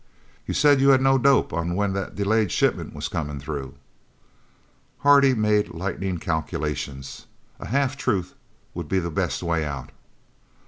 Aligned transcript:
"You 0.47 0.55
said 0.55 0.81
you 0.81 0.89
had 0.89 1.01
no 1.03 1.19
dope 1.19 1.53
on 1.53 1.75
when 1.75 1.93
that 1.93 2.15
delayed 2.15 2.51
shipment 2.51 2.91
was 2.95 3.07
comin' 3.07 3.39
through?" 3.39 3.75
Hardy 5.01 5.35
made 5.35 5.69
lightning 5.75 6.17
calculations. 6.17 7.27
A 7.59 7.67
half 7.67 7.95
truth 7.97 8.33
would 8.73 8.87
be 8.89 8.97
the 8.97 9.11
best 9.11 9.43
way 9.43 9.63
out. 9.63 9.91